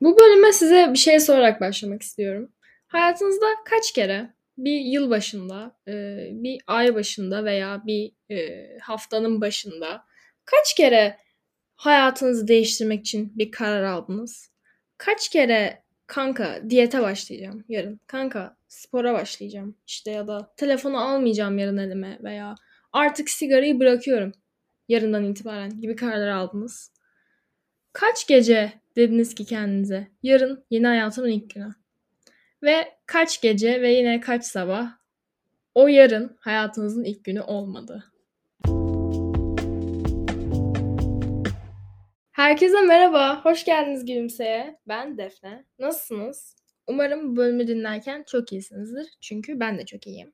[0.00, 2.52] Bu bölüme size bir şey sorarak başlamak istiyorum.
[2.86, 10.04] Hayatınızda kaç kere bir yıl başında, eee, bir ay başında veya bir, eee, haftanın başında
[10.44, 11.18] kaç kere
[11.76, 14.50] hayatınızı değiştirmek için bir karar aldınız?
[14.98, 21.76] Kaç kere kanka diyete başlayacağım yarın, kanka spora başlayacağım işte ya da telefonu almayacağım yarın
[21.76, 22.54] elime veya
[22.92, 24.32] artık sigarayı bırakıyorum
[24.88, 26.92] yarından itibaren gibi kararlar aldınız?
[27.92, 31.74] Kaç gece dediniz ki kendinize yarın yeni hayatımın ilk günü
[32.62, 34.90] ve kaç gece ve yine kaç sabah
[35.74, 38.12] o yarın hayatınızın ilk günü olmadı?
[42.32, 44.78] Herkese merhaba, hoş geldiniz Gülümse'ye.
[44.88, 45.64] Ben Defne.
[45.78, 46.56] Nasılsınız?
[46.86, 49.06] Umarım bu bölümü dinlerken çok iyisinizdir.
[49.20, 50.32] Çünkü ben de çok iyiyim.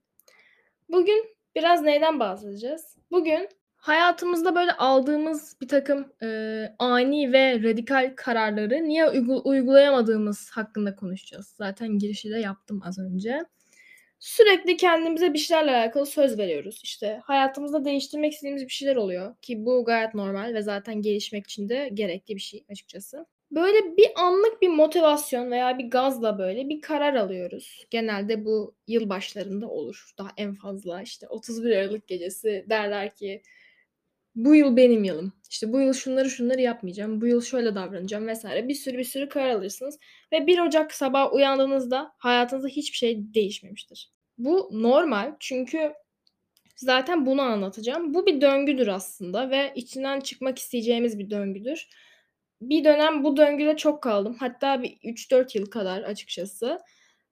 [0.88, 2.96] Bugün biraz neyden bahsedeceğiz?
[3.10, 3.48] Bugün
[3.84, 11.46] hayatımızda böyle aldığımız bir takım eee, ani ve radikal kararları niye uygu- uygulayamadığımız hakkında konuşacağız.
[11.58, 13.44] Zaten girişi de yaptım az önce.
[14.18, 16.80] Sürekli kendimize bir şeylerle alakalı söz veriyoruz.
[16.84, 21.68] İşte hayatımızda değiştirmek istediğimiz bir şeyler oluyor ki bu gayet normal ve zaten gelişmek için
[21.68, 23.26] de gerekli bir şey açıkçası.
[23.50, 27.86] Böyle bir anlık bir motivasyon veya bir gazla böyle bir karar alıyoruz.
[27.90, 30.10] Genelde bu yıl başlarında olur.
[30.18, 33.42] Daha en fazla işte 31 Aralık gecesi derler ki
[34.34, 35.32] bu yıl benim yılım.
[35.50, 37.20] İşte bu yıl şunları şunları yapmayacağım.
[37.20, 38.68] Bu yıl şöyle davranacağım vesaire.
[38.68, 39.98] Bir sürü bir sürü karar alırsınız.
[40.32, 44.12] Ve 1 Ocak sabah uyandığınızda hayatınızda hiçbir şey değişmemiştir.
[44.38, 45.92] Bu normal çünkü
[46.76, 48.14] zaten bunu anlatacağım.
[48.14, 51.88] Bu bir döngüdür aslında ve içinden çıkmak isteyeceğimiz bir döngüdür.
[52.60, 54.36] Bir dönem bu döngüde çok kaldım.
[54.40, 56.78] Hatta bir 3-4 yıl kadar açıkçası.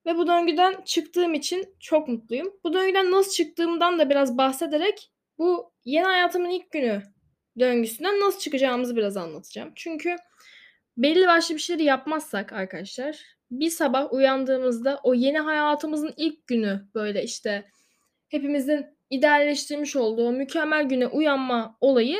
[0.05, 2.53] Ve bu döngüden çıktığım için çok mutluyum.
[2.63, 7.03] Bu döngüden nasıl çıktığımdan da biraz bahsederek bu yeni hayatımın ilk günü
[7.59, 9.71] döngüsünden nasıl çıkacağımızı biraz anlatacağım.
[9.75, 10.15] Çünkü
[10.97, 13.19] belli başlı bir şeyleri yapmazsak arkadaşlar
[13.51, 17.65] bir sabah uyandığımızda o yeni hayatımızın ilk günü böyle işte
[18.29, 22.17] hepimizin idealleştirmiş olduğu mükemmel güne uyanma olayı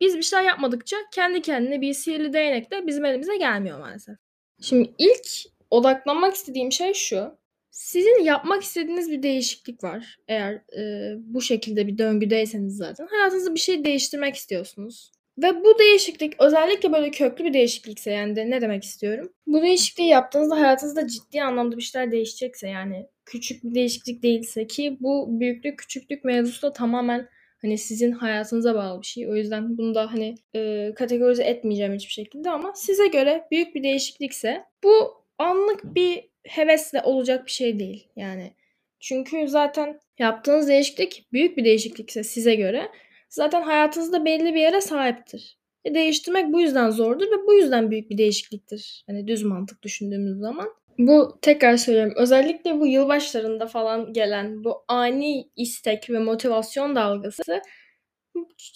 [0.00, 4.16] biz bir şeyler yapmadıkça kendi kendine bir sihirli değnekle bizim elimize gelmiyor maalesef.
[4.60, 5.26] Şimdi ilk
[5.70, 7.37] odaklanmak istediğim şey şu.
[7.78, 10.18] Sizin yapmak istediğiniz bir değişiklik var.
[10.28, 13.06] Eğer e, bu şekilde bir döngüdeyseniz zaten.
[13.06, 15.12] Hayatınızda bir şey değiştirmek istiyorsunuz.
[15.42, 19.32] Ve bu değişiklik özellikle böyle köklü bir değişiklikse yani de ne demek istiyorum?
[19.46, 24.96] Bu değişikliği yaptığınızda hayatınızda ciddi anlamda bir şeyler değişecekse yani küçük bir değişiklik değilse ki
[25.00, 27.28] bu büyüklük küçüklük mevzusu da tamamen
[27.62, 29.28] hani sizin hayatınıza bağlı bir şey.
[29.28, 33.82] O yüzden bunu da hani e, kategorize etmeyeceğim hiçbir şekilde ama size göre büyük bir
[33.82, 38.52] değişiklikse bu anlık bir hevesle olacak bir şey değil yani.
[39.00, 42.88] Çünkü zaten yaptığınız değişiklik büyük bir değişiklikse size göre
[43.28, 45.58] zaten hayatınızda belli bir yere sahiptir.
[45.84, 49.04] E değiştirmek bu yüzden zordur ve bu yüzden büyük bir değişikliktir.
[49.06, 50.68] Hani düz mantık düşündüğümüz zaman.
[50.98, 52.14] Bu tekrar söylüyorum.
[52.16, 57.62] Özellikle bu yılbaşlarında falan gelen bu ani istek ve motivasyon dalgası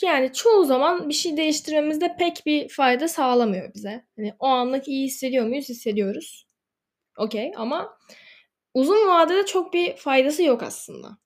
[0.03, 4.05] yani çoğu zaman bir şey değiştirmemizde pek bir fayda sağlamıyor bize.
[4.17, 5.69] Hani o anlık iyi hissediyor muyuz?
[5.69, 6.47] Hissediyoruz.
[7.19, 7.99] Okey ama
[8.75, 11.19] uzun vadede çok bir faydası yok aslında.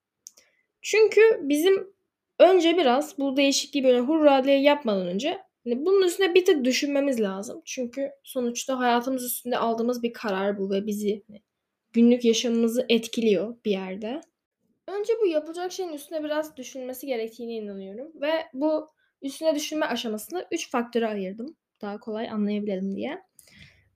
[0.83, 1.95] Çünkü bizim
[2.39, 7.21] önce biraz bu değişikliği böyle hurra diye yapmadan önce hani bunun üstüne bir tık düşünmemiz
[7.21, 7.63] lazım.
[7.65, 11.43] Çünkü sonuçta hayatımız üstünde aldığımız bir karar bu ve bizi hani
[11.93, 14.21] günlük yaşamımızı etkiliyor bir yerde.
[14.87, 18.91] Önce bu yapılacak şeyin üstüne biraz düşünmesi gerektiğine inanıyorum ve bu
[19.23, 21.57] üstüne düşünme aşamasını 3 faktöre ayırdım.
[21.81, 23.23] Daha kolay anlayabilelim diye.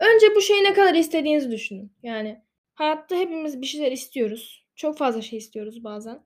[0.01, 1.93] Önce bu şeyi ne kadar istediğinizi düşünün.
[2.03, 2.43] Yani
[2.75, 4.67] hayatta hepimiz bir şeyler istiyoruz.
[4.77, 6.25] Çok fazla şey istiyoruz bazen.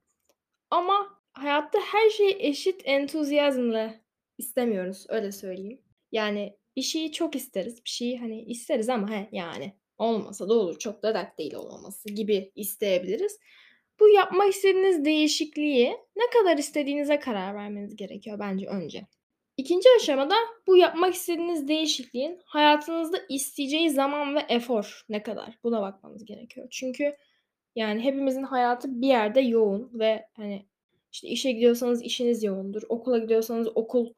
[0.70, 3.94] Ama hayatta her şeyi eşit entuziyazmla
[4.38, 5.06] istemiyoruz.
[5.08, 5.80] Öyle söyleyeyim.
[6.12, 7.84] Yani bir şeyi çok isteriz.
[7.84, 10.78] Bir şeyi hani isteriz ama he yani olmasa da olur.
[10.78, 13.38] Çok da dert değil olmaması gibi isteyebiliriz.
[14.00, 19.06] Bu yapmak istediğiniz değişikliği ne kadar istediğinize karar vermeniz gerekiyor bence önce.
[19.56, 20.34] İkinci aşamada
[20.66, 26.68] bu yapmak istediğiniz değişikliğin hayatınızda isteyeceği zaman ve efor ne kadar buna bakmanız gerekiyor.
[26.70, 27.16] Çünkü
[27.76, 30.66] yani hepimizin hayatı bir yerde yoğun ve hani
[31.12, 32.82] işte işe gidiyorsanız işiniz yoğundur.
[32.88, 34.12] Okula gidiyorsanız okul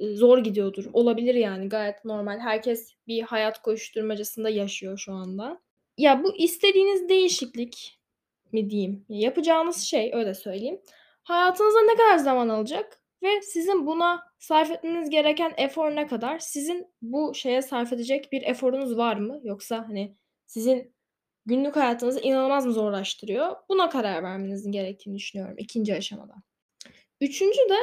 [0.00, 0.84] zor gidiyordur.
[0.92, 2.38] Olabilir yani gayet normal.
[2.38, 5.60] Herkes bir hayat koşturmacasında yaşıyor şu anda.
[5.98, 7.98] Ya bu istediğiniz değişiklik
[8.52, 9.04] mi diyeyim?
[9.08, 10.80] Yapacağınız şey öyle söyleyeyim.
[11.22, 16.38] Hayatınızda ne kadar zaman alacak ve sizin buna sarf etmeniz gereken efor ne kadar?
[16.38, 19.40] Sizin bu şeye sarf edecek bir eforunuz var mı?
[19.42, 20.94] Yoksa hani sizin
[21.46, 23.56] günlük hayatınızı inanılmaz mı zorlaştırıyor?
[23.68, 26.34] Buna karar vermeniz gerektiğini düşünüyorum ikinci aşamada.
[27.20, 27.76] Üçüncü de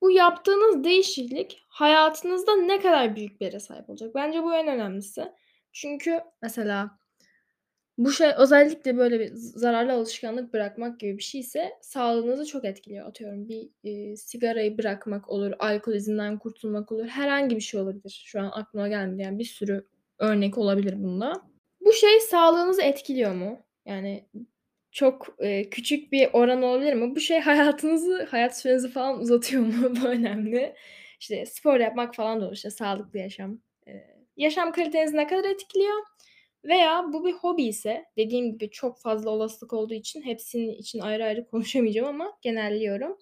[0.00, 4.14] bu yaptığınız değişiklik hayatınızda ne kadar büyük bir yere sahip olacak?
[4.14, 5.32] Bence bu en önemlisi.
[5.72, 6.98] Çünkü mesela
[7.98, 13.06] bu şey özellikle böyle bir zararlı alışkanlık bırakmak gibi bir şeyse sağlığınızı çok etkiliyor.
[13.08, 18.22] Atıyorum bir, eee, sigarayı bırakmak olur, alkolizmden kurtulmak olur, herhangi bir şey olabilir.
[18.26, 19.22] Şu an aklıma gelmedi.
[19.22, 19.86] Yani bir sürü
[20.18, 21.32] örnek olabilir bunda.
[21.80, 23.58] Bu şey sağlığınızı etkiliyor mu?
[23.86, 24.28] Yani
[24.92, 27.16] çok, eee, küçük bir oran olabilir mi?
[27.16, 29.72] Bu şey hayatınızı, hayat sürenizi falan uzatıyor mu?
[30.02, 30.74] Bu önemli.
[31.20, 33.58] İşte spor yapmak falan da olur, işte sağlıklı yaşam.
[33.86, 35.94] Eee, yaşam kalitenizi ne kadar etkiliyor?
[36.64, 41.24] Veya bu bir hobi ise dediğim gibi çok fazla olasılık olduğu için hepsinin için ayrı
[41.24, 43.18] ayrı konuşamayacağım ama genelliyorum.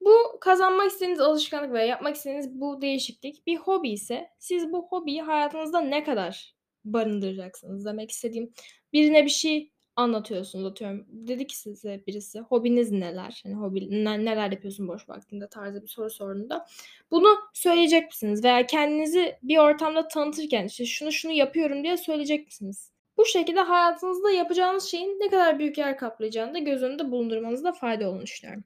[0.00, 5.22] Bu kazanmak istediğiniz alışkanlık veya yapmak istediğiniz bu değişiklik bir hobi ise siz bu hobiyi
[5.22, 6.54] hayatınızda ne kadar
[6.84, 7.84] barındıracaksınız?
[7.84, 8.52] Demek istediğim
[8.92, 11.06] birine bir şey anlatıyorsunuz atıyorum.
[11.08, 13.40] Dedi ki size birisi hobiniz neler?
[13.42, 16.66] Hani hobi ne neler yapıyorsun boş vaktinde tarzı bir soru sorduğunda
[17.10, 18.44] bunu söyleyecek misiniz?
[18.44, 22.92] Veya kendinizi bir ortamda tanıtırken işte şunu şunu yapıyorum diye söyleyecek misiniz?
[23.16, 28.08] Bu şekilde hayatınızda yapacağınız şeyin ne kadar büyük yer kaplayacağını da göz önünde bulundurmanızda fayda
[28.08, 28.64] olduğunu düşünüyorum.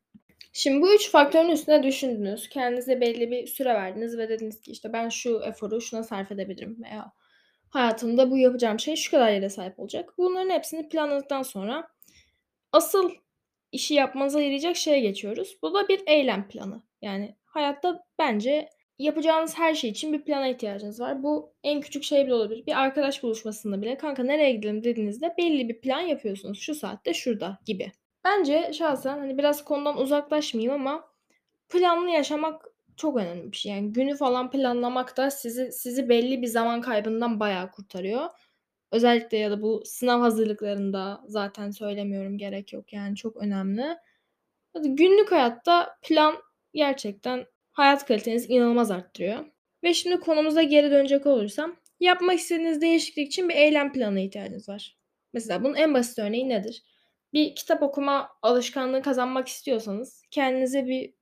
[0.52, 2.48] Şimdi bu 3 faktörün üstüne düşündünüz.
[2.48, 6.76] Kendinize belli bir süre verdiniz ve dediniz ki işte ben şu eforu şuna sarf edebilirim
[6.84, 7.12] veya
[7.70, 10.14] hayatımda bu yapacağım şey şu kadar yere sahip olacak.
[10.18, 11.88] Bunların hepsini planladıktan sonra
[12.72, 13.10] asıl
[13.72, 15.58] işi yapmanıza yarayacak şeye geçiyoruz.
[15.62, 16.82] Bu da bir eylem planı.
[17.02, 18.68] Yani hayatta bence
[18.98, 21.22] yapacağınız her şey için bir plana ihtiyacınız var.
[21.22, 22.66] Bu en küçük şey bile olabilir.
[22.66, 26.60] Bir arkadaş buluşmasında bile kanka nereye gidelim dediğinizde belli bir plan yapıyorsunuz.
[26.60, 27.92] Şu saatte şurada gibi.
[28.24, 31.08] Bence şahsen hani biraz konudan uzaklaşmayayım ama
[31.68, 32.67] planlı yaşamak
[32.98, 33.72] çok önemli bir şey.
[33.72, 38.28] Yani günü falan planlamak da sizi sizi belli bir zaman kaybından bayağı kurtarıyor.
[38.92, 43.96] Özellikle ya da bu sınav hazırlıklarında zaten söylemiyorum gerek yok yani çok önemli.
[44.84, 46.36] Günlük hayatta plan
[46.74, 49.44] gerçekten hayat kalitenizi inanılmaz arttırıyor.
[49.82, 54.96] Ve şimdi konumuza geri dönecek olursam yapmak istediğiniz değişiklik için bir eylem planına ihtiyacınız var.
[55.32, 56.82] Mesela bunun en basit örneği nedir?
[57.32, 61.14] Bir kitap okuma alışkanlığı kazanmak istiyorsanız kendinize bir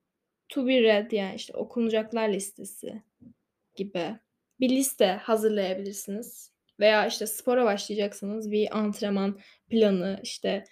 [0.49, 3.03] to be read yani işte okunacaklar listesi
[3.75, 4.19] gibi
[4.59, 6.51] bir liste hazırlayabilirsiniz.
[6.79, 9.39] Veya işte spora başlayacaksanız bir antrenman
[9.69, 10.63] planı, işte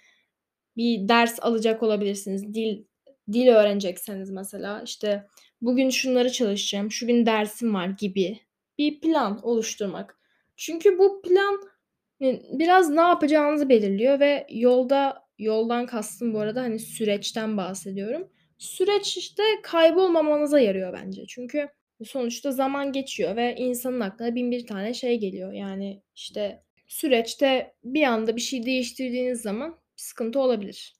[0.76, 2.54] bir ders alacak olabilirsiniz.
[2.54, 2.84] Dil
[3.32, 5.26] dil öğrenecekseniz mesela işte
[5.60, 8.40] bugün şunları çalışacağım, şu gün dersim var gibi
[8.78, 10.18] bir plan oluşturmak.
[10.56, 11.60] Çünkü bu plan
[12.58, 18.28] biraz ne yapacağınızı belirliyor ve yolda yoldan kastım bu arada hani süreçten bahsediyorum.
[18.58, 21.26] Süreç işte kaybolmamanıza yarıyor bence.
[21.26, 21.68] Çünkü
[22.04, 25.52] sonuçta zaman geçiyor ve insanın aklına bin bir tane şey geliyor.
[25.52, 30.96] Yani işte süreçte bir anda bir şey değiştirdiğiniz zaman sıkıntı olabilir.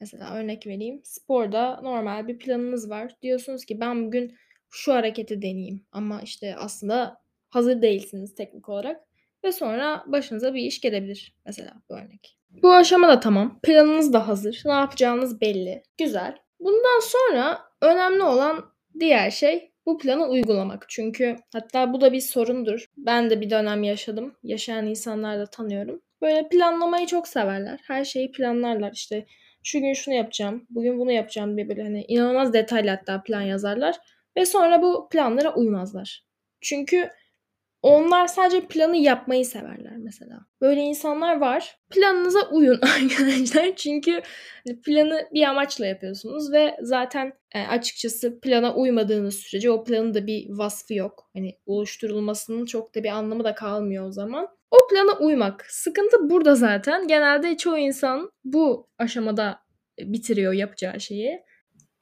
[0.00, 1.00] Mesela örnek vereyim.
[1.04, 3.16] Sporda normal bir planınız var.
[3.22, 4.36] Diyorsunuz ki ben bugün
[4.70, 9.00] şu hareketi deneyeyim ama işte aslında hazır değilsiniz teknik olarak
[9.44, 12.38] ve sonra başınıza bir iş gelebilir mesela bu örnek.
[12.62, 13.60] Bu aşama da tamam.
[13.62, 14.62] Planınız da hazır.
[14.64, 15.82] Ne yapacağınız belli.
[15.98, 16.36] Güzel.
[16.60, 18.64] Bundan sonra önemli olan
[19.00, 20.84] diğer şey bu planı uygulamak.
[20.88, 22.86] Çünkü hatta bu da bir sorundur.
[22.96, 24.36] Ben de bir dönem yaşadım.
[24.42, 26.02] Yaşayan insanlar da tanıyorum.
[26.22, 27.80] Böyle planlamayı çok severler.
[27.86, 28.92] Her şeyi planlarlar.
[28.92, 29.26] İşte
[29.62, 33.96] şu gün şunu yapacağım, bugün bunu yapacağım diye böyle hani inanılmaz detaylı hatta plan yazarlar.
[34.36, 36.24] Ve sonra bu planlara uymazlar.
[36.60, 37.10] Çünkü
[37.82, 40.38] onlar sadece planı yapmayı severler mesela.
[40.60, 41.78] Böyle insanlar var.
[41.90, 43.76] Planınıza uyun arkadaşlar.
[43.76, 44.22] Çünkü
[44.66, 50.26] hani planı bir amaçla yapıyorsunuz ve zaten e, açıkçası plana uymadığınız sürece o planın da
[50.26, 51.30] bir vasfı yok.
[51.34, 54.48] Hani oluşturulmasının çok da bir anlamı da kalmıyor o zaman.
[54.70, 55.66] O plana uymak.
[55.68, 57.08] Sıkıntı burada zaten.
[57.08, 59.58] Genelde çoğu insan bu aşamada
[59.98, 61.42] bitiriyor yapacağı şeyi.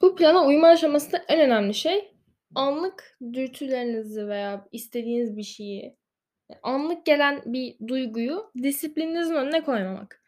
[0.01, 2.14] Bu plana uyma aşamasında en önemli şey
[2.55, 5.97] anlık dürtülerinizi veya istediğiniz bir şeyi,
[6.63, 10.21] anlık gelen bir duyguyu disiplininizin önüne koymamak.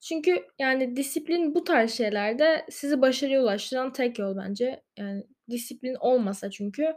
[0.00, 4.82] Çünkü yani disiplin bu tarz şeylerde sizi başarıya ulaştıran tek yol bence.
[4.98, 6.94] Yani disiplin olmasa çünkü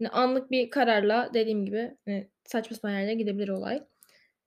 [0.00, 3.82] hani anlık bir kararla dediğim gibi hani saçma sapan yerlere gidebilir olay.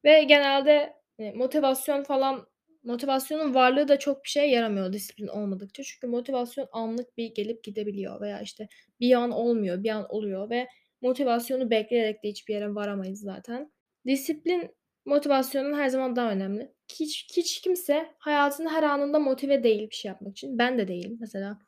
[0.06, 2.48] Ve genelde hani motivasyon falan
[2.88, 5.84] Motivasyonun varlığı da çok bir şeye yaramıyor disiplin olmadıkça.
[5.84, 8.67] Çünkü motivasyon anlık bir gelip gidebiliyor veya, işte,
[9.00, 10.67] bir an olmuyor, bir an oluyor ve
[11.01, 13.72] motivasyonu bekleyerek de hiçbir yere varamayız zaten.
[14.06, 14.75] Disiplin
[15.06, 16.72] motivasyonun her zaman daha önemli.
[17.00, 20.58] Hiç hiç kimse hayatının her anında motive değil bir şey yapmak için.
[20.58, 21.60] Ben de değilim mesela.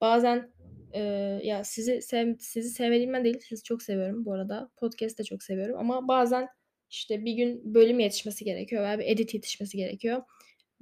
[0.00, 0.52] Bazen,
[0.94, 4.70] eee, ya, sizi sev sizi sevmediğimden değil, sizi çok seviyorum bu arada.
[4.76, 6.48] Podcast'ı da çok seviyorum ama bazen,
[6.90, 10.22] işte, bir gün bölüm yetişmesi gerekiyor veya bir edit yetişmesi gerekiyor.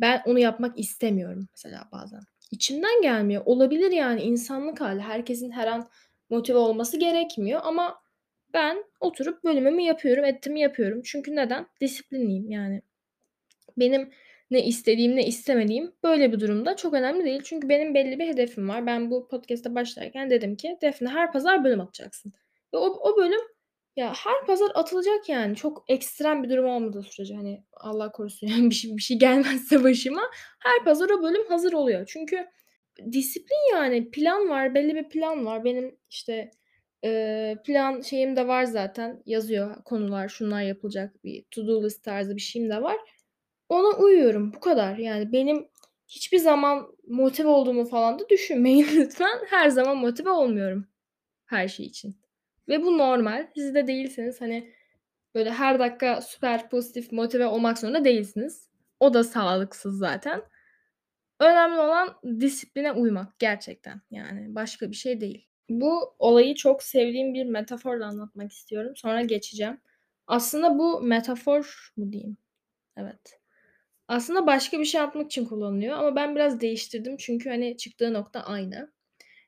[0.03, 2.21] Ben onu yapmak istemiyorum mesela bazen.
[2.51, 3.43] İçimden gelmiyor.
[3.47, 5.01] Olabilir yani insanlık hâli.
[5.01, 5.89] Herkesin her an
[6.31, 8.03] motive olması gerekmiyor ama
[8.55, 11.03] Ben oturup bölümümü yapıyorum, etimi yapıyorum.
[11.05, 11.67] Çünkü neden?
[11.81, 12.83] Disiplinliyim yani.
[13.79, 14.11] Benim
[14.51, 17.41] ne istediğim ne istemediğim böyle bir durumda çok önemli değil.
[17.45, 18.87] Çünkü benim belli bir hedefim var.
[18.87, 22.33] Ben bu podcast'a başlarken dedim ki Defne her pazar bölüm atacaksın.
[22.75, 23.41] Ve o, o bölüm
[23.97, 25.57] ya her pazar atılacak yani.
[25.57, 29.85] Çok ekstrem bir durum olmadığı sürece hani Allah korusun yani bir şey, bir şey gelmezse
[29.85, 30.23] başıma
[30.59, 32.07] her pazar o bölüm hazır oluyor.
[32.07, 32.47] Çünkü
[33.13, 35.65] disiplin yani plan var belli bir plan var.
[35.65, 36.51] Benim işte
[37.05, 42.37] e, plan şeyim de var zaten yazıyor konular şunlar yapılacak bir to do list tarzı
[42.37, 42.97] bir şeyim de var.
[43.69, 45.69] Ona uyuyorum bu kadar yani benim
[46.09, 49.39] hiçbir zaman motive olduğumu falan da düşünmeyin lütfen.
[49.51, 50.87] Her zaman motive olmuyorum
[51.47, 52.17] her şey için.
[52.69, 53.47] Ve bu normal.
[53.55, 54.41] Siz de değilsiniz.
[54.41, 54.73] Hani
[55.35, 58.69] böyle her dakika süper pozitif motive olmak zorunda değilsiniz.
[59.01, 60.43] O da sağlıksız zaten.
[61.41, 64.01] Önemli olan disipline uymak gerçekten.
[64.11, 65.49] Yani başka bir şey değil.
[65.69, 68.93] Bu olayı çok sevdiğim bir metaforla anlatmak istiyorum.
[68.97, 69.81] Sonra geçeceğim.
[70.27, 72.37] Aslında bu metafor mu diyeyim?
[72.97, 73.41] Evet.
[74.09, 78.41] Aslında başka bir şey yapmak için kullanılıyor ama ben biraz değiştirdim çünkü hani çıktığı nokta
[78.41, 78.93] aynı.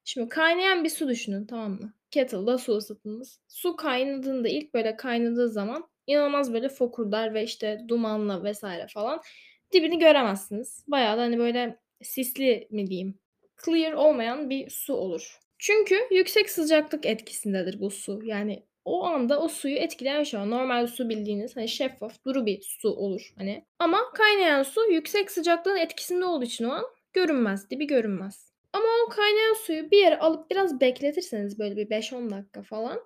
[0.04, 1.92] Şimdi kaynayan bir su düşünün tamam mı?
[2.10, 3.40] Kettle'da su ısıtınız.
[3.48, 9.20] Su kaynadığında ilk böyle kaynadığı zaman inanılmaz böyle fokurdar ve işte dumanla vesaire falan
[9.72, 10.84] dibini göremezsiniz.
[10.88, 13.18] Bayağı da hani böyle sisli mi diyeyim
[13.64, 15.38] clear olmayan bir su olur.
[15.58, 18.20] Çünkü yüksek sıcaklık etkisindedir bu su.
[18.24, 20.50] Yani o anda o suyu etkileyen şey var.
[20.50, 23.64] Normal su bildiğiniz hani şeffaf duru bir su olur hani.
[23.78, 27.70] Ama kaynayan su yüksek sıcaklığın etkisinde olduğu için o an görünmez.
[27.70, 28.43] Dibi görünmez.
[28.74, 33.00] Ama o kaynayan suyu bir yere alıp biraz bekletirseniz böyle bir 5-10 dakika falan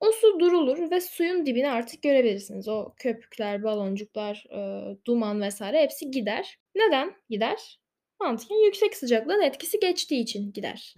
[0.00, 2.68] o su durulur ve suyun dibini artık görebilirsiniz.
[2.68, 4.60] O köpükler, baloncuklar, e,
[5.04, 6.58] duman vesaire hepsi gider.
[6.74, 7.80] Neden gider?
[8.20, 10.94] Mantıken yüksek sıcaklığın etkisi geçtiği için gider.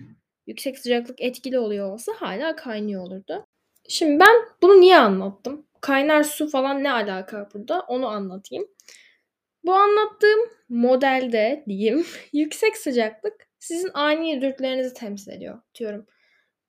[0.47, 3.47] Yüksek sıcaklık etkili oluyor olsa hala kaynıyor olurdu.
[3.89, 5.67] Şimdi ben bunu niye anlattım?
[5.81, 7.81] Kaynar su falan ne alaka burada?
[7.81, 8.67] Onu anlatayım.
[9.65, 15.63] Bu anlattığım modelde diyeyim yüksek sıcaklık sizin ani dürtülerinizi temsil ediyor.
[15.79, 16.07] Diyorum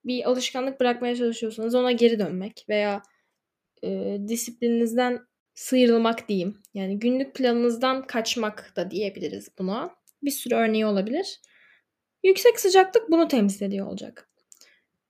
[0.06, 3.04] bir alışkanlık bırakmaya çalışıyorsanız ona geri dönmek veya
[3.84, 5.20] e, disiplininizden
[5.54, 6.58] sıyrılmak diyeyim.
[6.74, 9.96] Yani günlük planınızdan kaçmak da diyebiliriz buna.
[10.24, 11.42] Bir sürü örneği olabilir.
[12.24, 14.30] Yüksek sıcaklık bunu temsil ediyor olacak.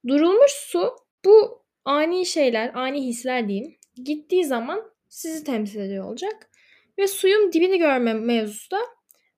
[0.08, 0.96] Durulmuş su
[1.26, 3.76] bu ani şeyler, ani hisler diyeyim.
[4.04, 6.50] Gittiği zaman sizi temsil ediyor olacak.
[6.98, 8.80] Ve suyun dibini görme mevzusu da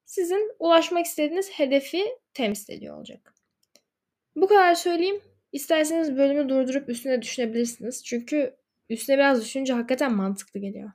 [0.06, 3.34] sizin ulaşmak istediğiniz hedefi temsil ediyor olacak.
[4.36, 5.22] Bu kadar söyleyeyim.
[5.52, 8.04] İsterseniz bölümü durdurup üstüne düşünebilirsiniz.
[8.04, 8.56] Çünkü
[8.90, 10.92] üstüne biraz düşününce hakikaten mantıklı geliyor.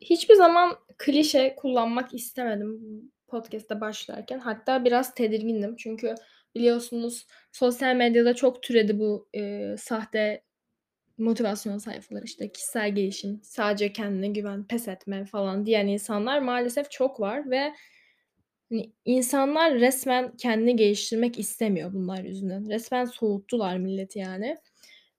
[0.00, 2.80] Hiçbir zaman klişe kullanmak istemedim
[3.28, 4.38] podcast'te başlarken.
[4.38, 5.76] Hatta biraz tedirgindim.
[5.76, 6.14] Çünkü
[6.54, 10.42] biliyorsunuz sosyal medyada çok türedi bu e, sahte
[11.18, 17.20] motivasyon sayfaları işte kişisel gelişim, sadece kendine güven, pes etme falan diyen insanlar maalesef çok
[17.20, 17.74] var ve
[18.70, 22.70] hani insanlar resmen kendini geliştirmek istemiyor bunlar yüzünden.
[22.70, 24.56] Resmen soğuttular milleti yani.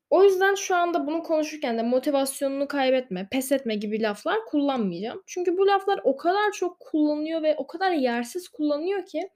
[0.09, 5.23] O yüzden şu anda bunu konuşurken de motivasyonunu kaybetme, pes etme gibi laflar kullanmayacağım.
[5.27, 9.29] Çünkü bu laflar o kadar çok kullanılıyor ve o kadar yersiz kullanılıyor ki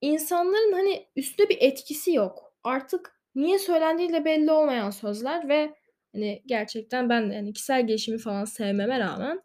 [0.00, 2.54] insanların hani üstüne bir etkisi yok.
[2.64, 5.74] Artık niye söylendiği de belli olmayan sözler ve
[6.12, 9.42] hani gerçekten ben yani kişisel gelişimi falan sevmeme rağmen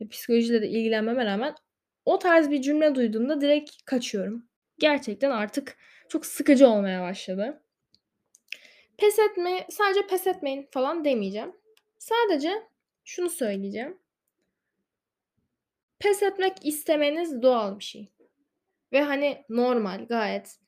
[0.00, 1.54] ve psikolojiyle de ilgilenmeme rağmen
[2.08, 4.48] o tarz bir cümle duyduğumda direkt kaçıyorum.
[4.78, 5.76] Gerçekten artık
[6.08, 7.62] çok sıkıcı olmaya başladı.
[8.96, 11.52] Pes etme, sadece pes etmeyin falan demeyeceğim.
[11.98, 12.62] Sadece
[13.04, 13.98] şunu söyleyeceğim.
[15.98, 18.12] Pes etmek istemeniz doğal bir şey.
[18.92, 20.58] Ve hani normal gayet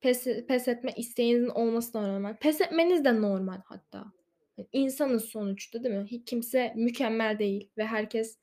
[0.00, 2.36] pes, pes etme isteğinizin olması normal.
[2.36, 4.04] Pes etmeniz de normal hatta.
[4.72, 6.06] İnsanız sonuçta değil mi?
[6.06, 8.38] Hiç kimse mükemmel değil ve herkes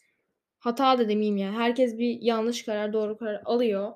[0.62, 1.58] hata da demeyeyim yani.
[1.58, 3.94] Herkes bir yanlış karar, doğru karar alıyor.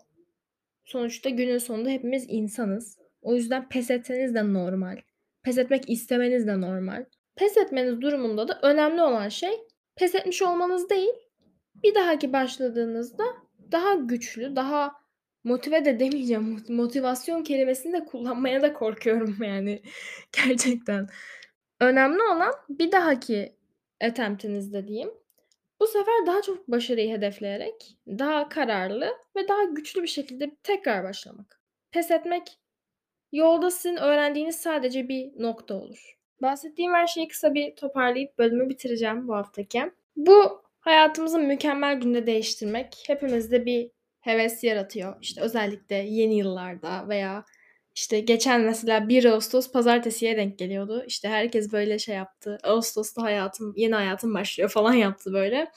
[0.85, 2.97] Sonuçta günün sonunda hepimiz insanız.
[3.21, 4.97] O yüzden pes etseniz de normal.
[5.43, 7.05] Pes etmek istemeniz de normal.
[7.35, 9.51] Pes etmeniz durumunda da önemli olan şey
[9.95, 11.13] pes etmiş olmanız değil.
[11.83, 13.23] Bir dahaki başladığınızda
[13.71, 14.93] daha güçlü, daha
[15.43, 16.63] motive de demeyeceğim.
[16.69, 19.81] Motivasyon kelimesini de kullanmaya da korkuyorum yani.
[20.45, 21.07] Gerçekten.
[21.79, 23.55] Önemli olan bir dahaki
[24.01, 25.11] attempt'inizde diyeyim.
[25.79, 31.61] Bu sefer daha çok başarıyı hedefleyerek, daha kararlı ve daha güçlü bir şekilde tekrar başlamak.
[31.91, 32.59] Pes etmek
[33.35, 36.17] Yolda sizin öğrendiğiniz sadece bir nokta olur.
[36.41, 39.91] Bahsettiğim her şeyi kısa bir toparlayıp bölümü bitireceğim bu haftaki.
[40.15, 45.15] Bu hayatımızı mükemmel günde değiştirmek hepimizde bir heves yaratıyor.
[45.21, 47.45] İşte özellikle yeni yıllarda veya
[47.95, 51.03] İşte geçen mesela 1 Ağustos pazartesiye denk geliyordu.
[51.07, 52.57] İşte herkes böyle şey yaptı.
[52.63, 55.71] Ağustos'ta hayatım, yeni hayatım başlıyor falan yaptı böyle.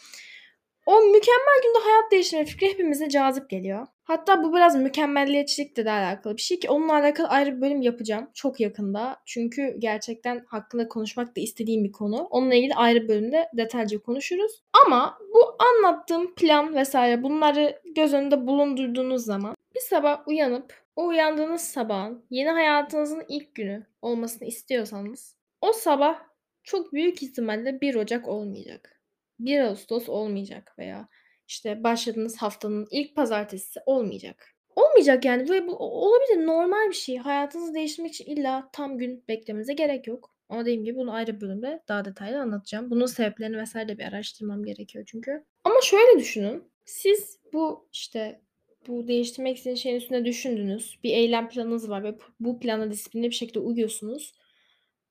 [0.86, 3.86] O mükemmel günde hayat değiştirme fikri hepimize cazip geliyor.
[4.04, 8.30] Hatta bu biraz mükemmelliyetçilikle de alakalı bir şey ki onunla alakalı ayrı bir bölüm yapacağım
[8.34, 9.16] çok yakında.
[9.26, 12.16] Çünkü gerçekten hakkında konuşmak da istediğim bir konu.
[12.16, 14.62] Onunla ilgili ayrı bölümde detaylıca konuşuruz.
[14.86, 21.60] Ama bu anlattığım plan vesaire bunları göz önünde bulundurduğunuz zaman bir sabah uyanıp o uyandığınız
[21.60, 26.20] sabahın yeni hayatınızın ilk günü olmasını istiyorsanız o sabah
[26.62, 29.00] çok büyük ihtimalle 1 Ocak olmayacak.
[29.38, 31.08] 1 Ağustos olmayacak veya
[31.48, 34.54] işte başladığınız haftanın ilk pazartesisi olmayacak.
[34.76, 37.16] Olmayacak yani ve bu olabilir normal bir şey.
[37.16, 40.34] Hayatınızı değiştirmek için illa tam gün beklemenize gerek yok.
[40.48, 42.90] Ama dediğim gibi bunu ayrı bölümde daha detaylı anlatacağım.
[42.90, 45.44] Bunun sebeplerini vesaire de bir araştırmam gerekiyor çünkü.
[45.64, 46.64] Ama şöyle düşünün.
[46.84, 48.40] Siz bu işte
[48.88, 50.98] bu değiştirmek istediğiniz şeyin üstüne düşündünüz.
[51.04, 54.34] Bir eylem planınız var ve bu plana disiplinli bir şekilde uyuyorsunuz.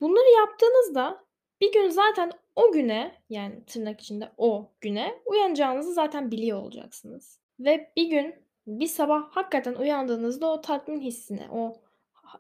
[0.02, 1.26] Bunları yaptığınızda
[1.62, 7.40] bir gün zaten o güne yani tırnak içinde o güne uyanacağınızı zaten biliyor olacaksınız.
[7.60, 8.36] Ve bir gün
[8.68, 11.82] bir sabah hakikaten uyandığınızda o tatmin hissine, o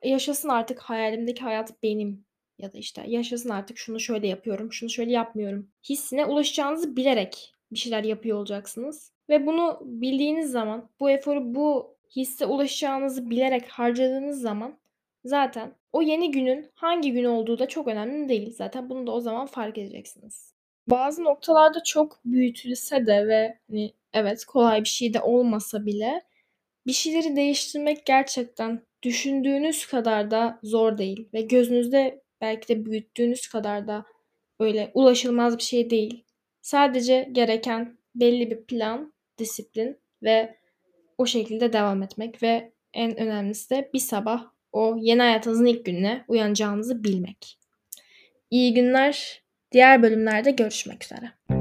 [0.04, 2.26] yaşasın artık hayalimdeki hayat benim
[2.58, 7.78] ya da işte yaşasın artık şunu şöyle yapıyorum, şunu şöyle yapmıyorum hissine ulaşacağınızı bilerek bir
[7.78, 9.17] şeyler yapıyor olacaksınız.
[9.30, 14.78] Ve bunu bildiğiniz zaman, bu eforu bu hisse ulaşacağınızı bilerek harcadığınız zaman
[15.26, 18.54] zaten o yeni günün hangi gün olduğu da çok önemli değil.
[18.54, 20.54] Zaten bunu da o zaman fark edeceksiniz.
[20.88, 26.22] Bazı noktalarda çok büyütülse de ve hani evet kolay bir şey de olmasa bile
[26.88, 33.88] bir şeyleri değiştirmek gerçekten düşündüğünüz kadar da zor değil ve gözünüzde belki de büyüttüğünüz kadar
[33.88, 34.06] da
[34.60, 36.24] böyle ulaşılmaz bir şey değil.
[36.62, 40.58] Sadece gereken belli bir plan, disiplin ve
[41.18, 46.26] o şekilde devam etmek ve en önemlisi de bir sabah o yeni hayatınızın ilk gününe
[46.28, 47.60] uyanacağınızı bilmek.
[48.52, 49.44] İyi günler.
[49.72, 51.57] Diğer bölümlerde görüşmek üzere.